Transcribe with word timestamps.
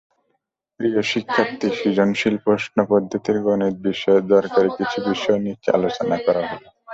প্রিয় 0.79 0.99
শিক্ষার্থী, 1.11 1.67
সৃজনশীল 1.77 2.35
প্রশ্নপদ্ধতির 2.45 3.37
গণিত 3.45 3.75
বিষয়ের 3.87 4.23
দরকারি 4.33 4.69
কিছু 4.77 4.97
বিষয় 5.09 5.39
নিচে 5.45 5.67
আলোচনা 5.71 6.15
করা 6.25 6.41
হলো। 6.49 6.67